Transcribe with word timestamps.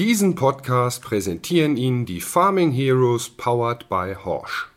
Diesen 0.00 0.34
Podcast 0.34 1.02
präsentieren 1.02 1.76
Ihnen 1.76 2.06
die 2.06 2.22
Farming 2.22 2.72
Heroes 2.72 3.28
powered 3.28 3.90
by 3.90 4.16
Horsch. 4.24 4.70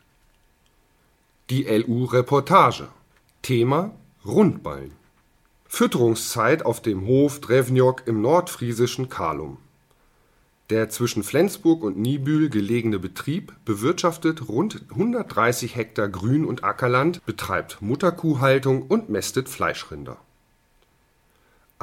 Die 1.50 1.64
LU-Reportage. 1.64 2.90
Thema 3.42 3.94
Rundballen. 4.26 4.92
Fütterungszeit 5.66 6.66
auf 6.66 6.82
dem 6.82 7.08
Hof 7.08 7.40
Drevnjok 7.40 8.04
im 8.06 8.22
nordfriesischen 8.22 9.08
Kalum. 9.08 9.60
Der 10.70 10.90
zwischen 10.90 11.24
Flensburg 11.24 11.84
und 11.84 11.98
Niebühl 11.98 12.50
gelegene 12.50 13.00
Betrieb 13.00 13.54
bewirtschaftet 13.64 14.50
rund 14.50 14.82
130 14.90 15.78
Hektar 15.78 16.10
Grün- 16.10 16.44
und 16.44 16.66
Ackerland, 16.66 17.26
betreibt 17.26 17.82
Mutterkuhhaltung 17.82 18.82
und 18.82 19.08
mästet 19.08 19.48
Fleischrinder. 19.48 20.18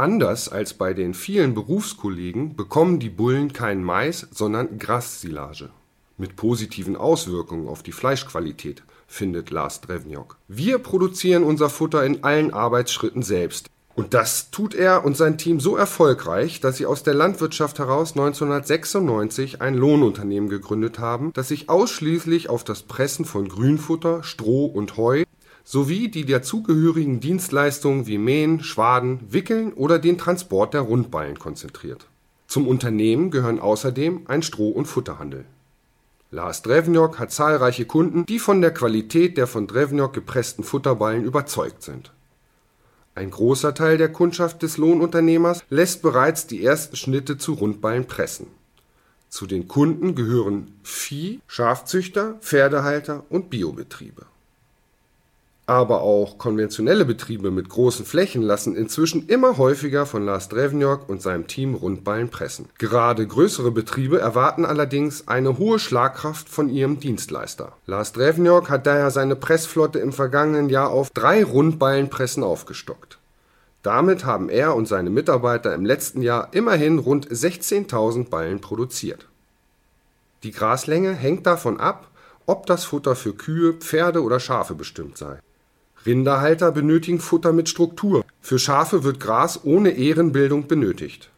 Anders 0.01 0.49
als 0.49 0.73
bei 0.73 0.95
den 0.95 1.13
vielen 1.13 1.53
Berufskollegen 1.53 2.57
bekommen 2.57 3.01
die 3.01 3.11
Bullen 3.11 3.53
kein 3.53 3.85
Mais, 3.85 4.27
sondern 4.31 4.79
Grassilage. 4.79 5.69
Mit 6.17 6.37
positiven 6.37 6.97
Auswirkungen 6.97 7.69
auf 7.69 7.83
die 7.83 7.93
Fleischqualität, 7.93 8.83
findet 9.07 9.51
Lars 9.51 9.83
Drevnjok. 9.83 10.39
Wir 10.49 10.79
produzieren 10.79 11.43
unser 11.43 11.69
Futter 11.69 12.03
in 12.03 12.25
allen 12.25 12.51
Arbeitsschritten 12.51 13.21
selbst. 13.21 13.69
Und 13.95 14.15
das 14.15 14.51
tut 14.51 14.75
er 14.75 15.05
und 15.05 15.19
sein 15.19 15.37
Team 15.37 15.61
so 15.61 15.77
erfolgreich, 15.77 16.61
dass 16.61 16.79
sie 16.79 16.87
aus 16.87 17.03
der 17.03 17.13
Landwirtschaft 17.13 17.79
heraus 17.79 18.13
1996 18.13 19.61
ein 19.61 19.75
Lohnunternehmen 19.75 20.49
gegründet 20.49 20.99
haben, 20.99 21.31
das 21.35 21.49
sich 21.49 21.69
ausschließlich 21.69 22.49
auf 22.49 22.65
das 22.65 22.85
Pressen 22.85 23.27
von 23.27 23.49
Grünfutter, 23.49 24.23
Stroh 24.23 24.65
und 24.65 24.97
Heu 24.97 25.25
sowie 25.71 26.09
die 26.09 26.25
dazugehörigen 26.25 27.21
Dienstleistungen 27.21 28.09
wie 28.09 28.19
Mähen, 28.19 28.61
Schwaden, 28.61 29.21
Wickeln 29.29 29.73
oder 29.73 30.01
den 30.01 30.19
Transport 30.19 30.75
der 30.75 30.81
Rundballen 30.81 31.39
konzentriert. 31.39 32.09
Zum 32.49 32.67
Unternehmen 32.67 33.31
gehören 33.31 33.61
außerdem 33.61 34.23
ein 34.27 34.43
Stroh 34.43 34.71
und 34.71 34.87
Futterhandel. 34.87 35.45
Lars 36.33 36.63
Drevnjok 36.63 37.21
hat 37.21 37.31
zahlreiche 37.31 37.85
Kunden, 37.85 38.27
die 38.27 38.41
von 38.41 38.61
der 38.61 38.75
Qualität 38.75 39.37
der 39.37 39.47
von 39.47 39.69
Drevnjok 39.69 40.13
gepressten 40.13 40.65
Futterballen 40.65 41.23
überzeugt 41.23 41.85
sind. 41.85 42.11
Ein 43.15 43.31
großer 43.31 43.73
Teil 43.73 43.97
der 43.97 44.11
Kundschaft 44.11 44.63
des 44.63 44.77
Lohnunternehmers 44.77 45.63
lässt 45.71 46.03
bereits 46.03 46.49
die 46.49 46.65
ersten 46.65 46.97
Schnitte 46.97 47.39
zu 47.39 47.53
Rundballen 47.53 48.07
pressen. 48.07 48.49
Zu 49.29 49.47
den 49.47 49.69
Kunden 49.69 50.17
gehören 50.17 50.75
Vieh, 50.83 51.39
Schafzüchter, 51.47 52.35
Pferdehalter 52.41 53.23
und 53.29 53.51
Biobetriebe 53.51 54.27
aber 55.71 56.03
auch 56.03 56.37
konventionelle 56.37 57.05
Betriebe 57.05 57.53
mit 57.53 57.69
großen 57.69 58.05
Flächen 58.05 58.43
lassen 58.43 58.75
inzwischen 58.75 59.29
immer 59.29 59.57
häufiger 59.57 60.05
von 60.05 60.27
Lars 60.27 60.49
Drevnjok 60.49 61.09
und 61.09 61.23
seinem 61.23 61.47
Team 61.47 61.77
Rundballen 61.77 62.29
pressen. 62.29 62.69
Gerade 62.79 63.25
größere 63.25 63.71
Betriebe 63.71 64.19
erwarten 64.19 64.65
allerdings 64.65 65.29
eine 65.29 65.59
hohe 65.59 65.79
Schlagkraft 65.79 66.49
von 66.49 66.69
ihrem 66.71 66.99
Dienstleister. 66.99 67.73
Lars 67.87 68.11
Drevnjok 68.11 68.69
hat 68.69 68.85
daher 68.85 69.13
seine 69.13 69.37
Pressflotte 69.37 70.01
im 70.01 70.13
vergangenen 70.13 70.71
Jahr 70.71 70.91
auf 70.91 71.11
drei 71.11 71.45
Rundballenpressen 71.45 72.43
aufgestockt. 72.43 73.19
Damit 73.85 74.25
haben 74.25 74.49
er 74.49 74.75
und 74.75 74.89
seine 74.89 75.11
Mitarbeiter 75.11 75.73
im 75.73 75.87
letzten 75.87 76.21
Jahr 76.21 76.49
immerhin 76.51 76.99
rund 76.99 77.29
16.000 77.29 78.29
Ballen 78.29 78.61
produziert. 78.61 79.29
Die 80.43 80.51
Graslänge 80.51 81.13
hängt 81.13 81.47
davon 81.47 81.79
ab, 81.79 82.09
ob 82.47 82.67
das 82.67 82.83
Futter 82.83 83.15
für 83.15 83.35
Kühe, 83.35 83.75
Pferde 83.75 84.25
oder 84.25 84.41
Schafe 84.41 84.75
bestimmt 84.75 85.17
sei. 85.17 85.39
Rinderhalter 86.07 86.73
benötigen 86.73 87.21
Futter 87.21 87.53
mit 87.53 87.69
Struktur, 87.69 88.25
für 88.41 88.59
Schafe 88.59 89.05
wird 89.05 89.21
Gras 89.21 89.61
ohne 89.65 89.97
Ährenbildung 89.97 90.67
benötigt. 90.67 91.31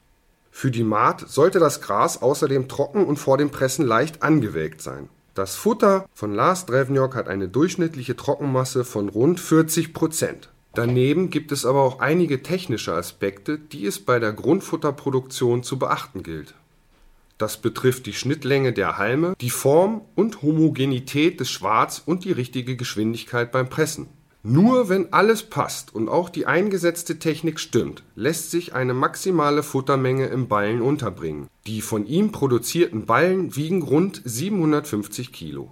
Für 0.53 0.71
die 0.71 0.85
Mahd 0.85 1.29
sollte 1.29 1.59
das 1.59 1.81
Gras 1.81 2.23
außerdem 2.23 2.69
trocken 2.69 3.05
und 3.05 3.17
vor 3.17 3.39
dem 3.39 3.51
Pressen 3.51 3.87
leicht 3.87 4.23
angewelkt 4.23 4.81
sein. 4.81 5.09
Das 5.35 5.57
Futter 5.57 6.07
von 6.13 6.35
Lars 6.35 6.67
Drevnjok 6.67 7.17
hat 7.17 7.27
eine 7.27 7.49
durchschnittliche 7.49 8.15
Trockenmasse 8.15 8.85
von 8.85 9.09
rund 9.09 9.41
40 9.41 9.95
Prozent. 9.95 10.51
Daneben 10.75 11.31
gibt 11.31 11.53
es 11.53 11.67
aber 11.67 11.83
auch 11.83 12.01
einige 12.01 12.43
technische 12.43 12.95
Aspekte, 12.95 13.59
die 13.59 13.87
es 13.87 13.99
bei 13.99 14.19
der 14.19 14.33
Grundfutterproduktion 14.33 15.63
zu 15.63 15.79
beachten 15.79 16.23
gilt. 16.23 16.55
Das 17.37 17.57
betrifft 17.57 18.07
die 18.07 18.13
Schnittlänge 18.13 18.73
der 18.73 18.99
Halme, 18.99 19.35
die 19.41 19.51
Form 19.51 20.03
und 20.15 20.43
Homogenität 20.43 21.41
des 21.41 21.51
Schwarz 21.51 22.03
und 22.05 22.25
die 22.25 22.33
richtige 22.33 22.77
Geschwindigkeit 22.77 23.51
beim 23.51 23.69
Pressen. 23.69 24.09
Nur 24.45 24.89
wenn 24.89 25.13
alles 25.13 25.45
passt 25.45 25.95
und 25.95 26.09
auch 26.09 26.29
die 26.29 26.47
eingesetzte 26.47 27.21
Technik 27.21 27.61
stimmt, 27.61 28.03
lässt 28.17 28.51
sich 28.51 28.75
eine 28.75 28.93
maximale 28.93 29.63
Futtermenge 29.63 30.27
im 30.27 30.49
Ballen 30.49 30.83
unterbringen. 30.83 31.47
Die 31.69 31.81
von 31.81 32.07
ihm 32.07 32.33
produzierten 32.33 33.07
Ballen 33.07 33.55
wiegen 33.55 33.83
rund 33.83 34.21
750 34.25 35.33
Kilo. 35.33 35.71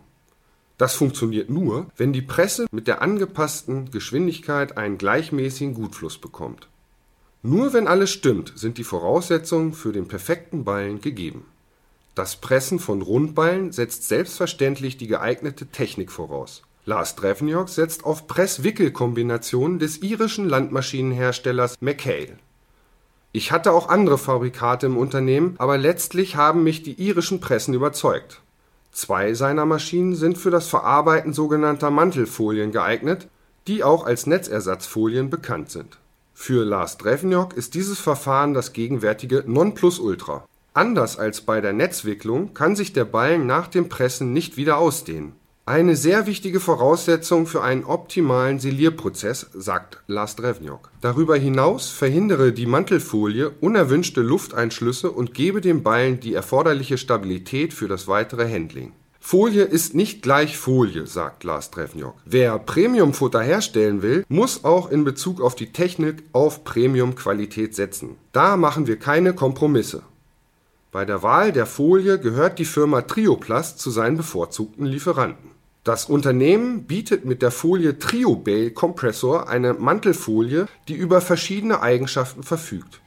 Das 0.78 0.94
funktioniert 0.94 1.50
nur, 1.50 1.88
wenn 1.96 2.12
die 2.12 2.22
Presse 2.22 2.66
mit 2.70 2.86
der 2.86 3.02
angepassten 3.02 3.90
Geschwindigkeit 3.90 4.78
einen 4.78 4.98
gleichmäßigen 4.98 5.74
Gutfluss 5.74 6.18
bekommt. 6.18 6.68
Nur 7.42 7.72
wenn 7.72 7.88
alles 7.88 8.10
stimmt, 8.10 8.52
sind 8.54 8.78
die 8.78 8.84
Voraussetzungen 8.84 9.72
für 9.72 9.90
den 9.90 10.06
perfekten 10.06 10.62
Ballen 10.62 11.00
gegeben. 11.00 11.44
Das 12.14 12.36
Pressen 12.36 12.78
von 12.78 13.02
Rundballen 13.02 13.72
setzt 13.72 14.06
selbstverständlich 14.06 14.96
die 14.96 15.08
geeignete 15.08 15.66
Technik 15.66 16.12
voraus 16.12 16.62
Lars 16.90 17.14
Drevnjok 17.14 17.68
setzt 17.68 18.04
auf 18.04 18.26
Press-Wickel-Kombinationen 18.26 19.78
des 19.78 19.98
irischen 19.98 20.48
Landmaschinenherstellers 20.48 21.76
Mackay. 21.80 22.32
Ich 23.30 23.52
hatte 23.52 23.70
auch 23.70 23.88
andere 23.88 24.18
Fabrikate 24.18 24.86
im 24.86 24.96
Unternehmen, 24.96 25.54
aber 25.58 25.78
letztlich 25.78 26.34
haben 26.34 26.64
mich 26.64 26.82
die 26.82 27.00
irischen 27.00 27.40
Pressen 27.40 27.74
überzeugt. 27.74 28.40
Zwei 28.90 29.34
seiner 29.34 29.66
Maschinen 29.66 30.16
sind 30.16 30.36
für 30.36 30.50
das 30.50 30.66
Verarbeiten 30.66 31.32
sogenannter 31.32 31.92
Mantelfolien 31.92 32.72
geeignet, 32.72 33.28
die 33.68 33.84
auch 33.84 34.04
als 34.04 34.26
Netzersatzfolien 34.26 35.30
bekannt 35.30 35.70
sind. 35.70 35.98
Für 36.34 36.64
Lars 36.64 36.98
Drevnjok 36.98 37.52
ist 37.52 37.74
dieses 37.74 38.00
Verfahren 38.00 38.52
das 38.52 38.72
gegenwärtige 38.72 39.44
Nonplusultra. 39.46 40.44
Anders 40.74 41.20
als 41.20 41.42
bei 41.42 41.60
der 41.60 41.72
Netzwicklung 41.72 42.52
kann 42.52 42.74
sich 42.74 42.92
der 42.92 43.04
Ballen 43.04 43.46
nach 43.46 43.68
dem 43.68 43.88
Pressen 43.88 44.32
nicht 44.32 44.56
wieder 44.56 44.78
ausdehnen 44.78 45.39
eine 45.70 45.94
sehr 45.94 46.26
wichtige 46.26 46.58
Voraussetzung 46.58 47.46
für 47.46 47.62
einen 47.62 47.84
optimalen 47.84 48.58
Silierprozess, 48.58 49.46
sagt 49.54 50.02
Lars 50.08 50.34
Drevnjok. 50.34 50.90
Darüber 51.00 51.36
hinaus 51.36 51.90
verhindere 51.90 52.52
die 52.52 52.66
Mantelfolie 52.66 53.50
unerwünschte 53.60 54.20
Lufteinschlüsse 54.20 55.12
und 55.12 55.32
gebe 55.32 55.60
dem 55.60 55.84
Ballen 55.84 56.18
die 56.18 56.34
erforderliche 56.34 56.98
Stabilität 56.98 57.72
für 57.72 57.86
das 57.86 58.08
weitere 58.08 58.52
Handling. 58.52 58.92
Folie 59.20 59.62
ist 59.62 59.94
nicht 59.94 60.22
gleich 60.22 60.56
Folie, 60.56 61.06
sagt 61.06 61.44
Lars 61.44 61.70
Drevnjok. 61.70 62.14
Wer 62.24 62.58
Premiumfutter 62.58 63.40
herstellen 63.40 64.02
will, 64.02 64.24
muss 64.28 64.64
auch 64.64 64.90
in 64.90 65.04
Bezug 65.04 65.40
auf 65.40 65.54
die 65.54 65.72
Technik 65.72 66.24
auf 66.32 66.64
Premium-Qualität 66.64 67.76
setzen. 67.76 68.16
Da 68.32 68.56
machen 68.56 68.88
wir 68.88 68.98
keine 68.98 69.34
Kompromisse. 69.34 70.02
Bei 70.90 71.04
der 71.04 71.22
Wahl 71.22 71.52
der 71.52 71.66
Folie 71.66 72.18
gehört 72.18 72.58
die 72.58 72.64
Firma 72.64 73.02
Trioplast 73.02 73.78
zu 73.78 73.90
seinen 73.90 74.16
bevorzugten 74.16 74.84
Lieferanten. 74.84 75.59
Das 75.82 76.04
Unternehmen 76.04 76.84
bietet 76.84 77.24
mit 77.24 77.40
der 77.40 77.50
Folie 77.50 77.98
Trio-Bale 77.98 78.72
Compressor 78.72 79.48
eine 79.48 79.72
Mantelfolie, 79.72 80.66
die 80.88 80.94
über 80.94 81.22
verschiedene 81.22 81.80
Eigenschaften 81.80 82.42
verfügt. 82.42 83.00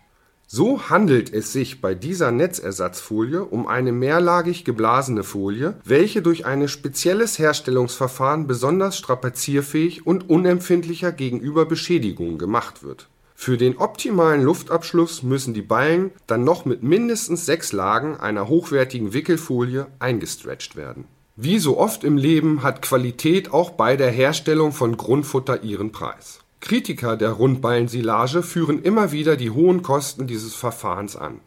So 0.47 0.89
handelt 0.89 1.31
es 1.31 1.53
sich 1.53 1.81
bei 1.81 1.93
dieser 1.93 2.31
Netzersatzfolie 2.31 3.45
um 3.45 3.67
eine 3.67 3.91
mehrlagig 3.91 4.65
geblasene 4.65 5.23
Folie, 5.23 5.75
welche 5.85 6.23
durch 6.23 6.47
ein 6.47 6.67
spezielles 6.67 7.37
Herstellungsverfahren 7.37 8.47
besonders 8.47 8.97
strapazierfähig 8.97 10.07
und 10.07 10.27
unempfindlicher 10.31 11.11
gegenüber 11.11 11.65
Beschädigungen 11.65 12.39
gemacht 12.39 12.81
wird. 12.81 13.07
Für 13.35 13.57
den 13.57 13.77
optimalen 13.77 14.41
Luftabschluss 14.41 15.21
müssen 15.21 15.53
die 15.53 15.61
Ballen 15.61 16.09
dann 16.25 16.43
noch 16.43 16.65
mit 16.65 16.81
mindestens 16.81 17.45
sechs 17.45 17.71
Lagen 17.71 18.17
einer 18.17 18.47
hochwertigen 18.47 19.13
Wickelfolie 19.13 19.87
eingestretcht 19.99 20.75
werden 20.75 21.05
wie 21.35 21.57
so 21.57 21.79
oft 21.79 22.03
im 22.03 22.17
Leben 22.17 22.61
hat 22.61 22.83
Qualität 22.83 23.51
auch 23.51 23.71
bei 23.71 23.97
der 23.97 24.11
Herstellung 24.11 24.71
von 24.71 24.97
Grundfutter 24.97 25.63
ihren 25.63 25.91
Preis. 25.91 26.39
Kritiker 26.59 27.17
der 27.17 27.31
Rundballensilage 27.31 28.43
führen 28.43 28.83
immer 28.83 29.11
wieder 29.11 29.35
die 29.35 29.49
hohen 29.49 29.81
Kosten 29.81 30.27
dieses 30.27 30.53
Verfahrens 30.53 31.15
an. 31.15 31.39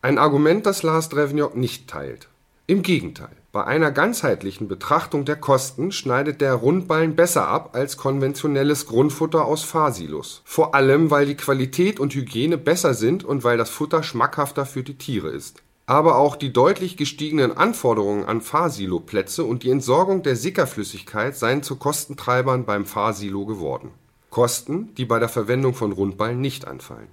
Ein 0.00 0.18
Argument, 0.18 0.64
das 0.64 0.84
Lars 0.84 1.08
Drevnjok 1.08 1.56
nicht 1.56 1.88
teilt. 1.88 2.28
Im 2.68 2.82
Gegenteil, 2.82 3.36
bei 3.50 3.64
einer 3.64 3.90
ganzheitlichen 3.90 4.68
Betrachtung 4.68 5.24
der 5.24 5.36
Kosten 5.36 5.90
schneidet 5.90 6.40
der 6.40 6.54
Rundballen 6.54 7.16
besser 7.16 7.48
ab 7.48 7.70
als 7.74 7.96
konventionelles 7.96 8.86
Grundfutter 8.86 9.44
aus 9.44 9.64
Fahrsilos. 9.64 10.42
Vor 10.44 10.74
allem, 10.74 11.10
weil 11.10 11.26
die 11.26 11.36
Qualität 11.36 11.98
und 11.98 12.14
Hygiene 12.14 12.58
besser 12.58 12.94
sind 12.94 13.24
und 13.24 13.42
weil 13.42 13.58
das 13.58 13.70
Futter 13.70 14.04
schmackhafter 14.04 14.66
für 14.66 14.84
die 14.84 14.98
Tiere 14.98 15.30
ist 15.30 15.62
aber 15.86 16.16
auch 16.16 16.34
die 16.34 16.52
deutlich 16.52 16.96
gestiegenen 16.96 17.56
Anforderungen 17.56 18.24
an 18.24 18.40
Fahrsiloplätze 18.40 19.44
und 19.44 19.62
die 19.62 19.70
Entsorgung 19.70 20.24
der 20.24 20.34
Sickerflüssigkeit 20.34 21.36
seien 21.36 21.62
zu 21.62 21.76
Kostentreibern 21.76 22.64
beim 22.64 22.84
Fahrsilo 22.84 23.46
geworden. 23.46 23.90
Kosten, 24.30 24.94
die 24.96 25.04
bei 25.04 25.20
der 25.20 25.28
Verwendung 25.28 25.74
von 25.74 25.92
Rundballen 25.92 26.40
nicht 26.40 26.66
anfallen. 26.66 27.08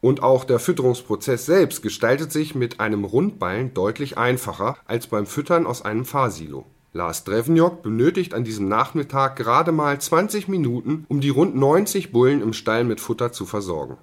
Und 0.00 0.22
auch 0.22 0.44
der 0.44 0.58
Fütterungsprozess 0.58 1.46
selbst 1.46 1.82
gestaltet 1.82 2.32
sich 2.32 2.54
mit 2.54 2.80
einem 2.80 3.04
Rundballen 3.04 3.72
deutlich 3.72 4.18
einfacher 4.18 4.76
als 4.86 5.06
beim 5.06 5.26
Füttern 5.26 5.66
aus 5.66 5.82
einem 5.82 6.04
Fahrsilo. 6.04 6.66
Lars 6.92 7.24
Drevnjok 7.24 7.82
benötigt 7.82 8.34
an 8.34 8.44
diesem 8.44 8.68
Nachmittag 8.68 9.36
gerade 9.36 9.72
mal 9.72 10.00
20 10.00 10.48
Minuten, 10.48 11.04
um 11.08 11.20
die 11.20 11.28
rund 11.28 11.54
90 11.54 12.12
Bullen 12.12 12.42
im 12.42 12.52
Stall 12.52 12.84
mit 12.84 13.00
Futter 13.00 13.30
zu 13.32 13.44
versorgen. 13.44 13.98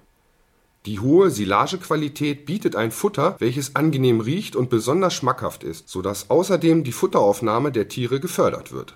Die 0.86 1.00
hohe 1.00 1.30
Silagequalität 1.30 2.46
bietet 2.46 2.76
ein 2.76 2.92
Futter, 2.92 3.36
welches 3.38 3.76
angenehm 3.76 4.20
riecht 4.20 4.56
und 4.56 4.70
besonders 4.70 5.14
schmackhaft 5.14 5.64
ist, 5.64 5.88
sodass 5.88 6.30
außerdem 6.30 6.84
die 6.84 6.92
Futteraufnahme 6.92 7.72
der 7.72 7.88
Tiere 7.88 8.20
gefördert 8.20 8.72
wird 8.72 8.94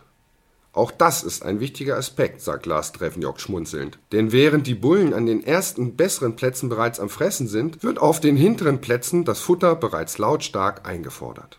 auch 0.73 0.93
das 0.93 1.25
ist 1.25 1.45
ein 1.45 1.59
wichtiger 1.59 1.97
Aspekt, 1.97 2.41
sagt 2.41 2.65
Lars 2.65 2.93
Drevnjok 2.93 3.41
schmunzelnd. 3.41 3.99
Denn 4.13 4.31
während 4.31 4.69
die 4.69 4.77
Bullen 4.77 5.13
an 5.13 5.27
den 5.27 5.43
ersten 5.43 5.97
besseren 5.97 6.37
Plätzen 6.37 6.69
bereits 6.69 7.01
am 7.01 7.09
Fressen 7.09 7.49
sind, 7.49 7.83
wird 7.83 7.99
auf 7.99 8.21
den 8.21 8.37
hinteren 8.37 8.81
Plätzen 8.81 9.25
das 9.25 9.41
Futter 9.41 9.75
bereits 9.75 10.19
lautstark 10.19 10.87
eingefordert. 10.87 11.59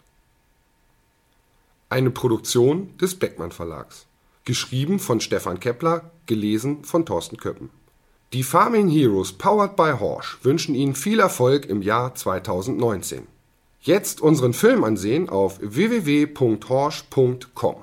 Eine 1.90 2.12
Produktion 2.12 2.98
des 3.00 3.16
Beckmann 3.20 3.52
Verlags. 3.52 4.06
Geschrieben 4.46 4.98
von 4.98 5.20
Stefan 5.20 5.60
Kepler, 5.60 6.12
gelesen 6.26 6.86
von 6.86 7.06
Thorsten 7.06 7.36
Köppen. 7.36 7.70
Die 8.34 8.44
Farming 8.44 8.88
Heroes 8.88 9.34
powered 9.34 9.76
by 9.76 9.92
Horsch 10.00 10.38
wünschen 10.42 10.74
Ihnen 10.74 10.96
viel 10.96 11.20
Erfolg 11.20 11.66
im 11.66 11.82
Jahr 11.82 12.16
2019. 12.16 13.28
Jetzt 13.82 14.22
unseren 14.22 14.54
Film 14.54 14.86
ansehen 14.86 15.28
auf 15.28 15.60
www.horsch.com. 15.62 17.76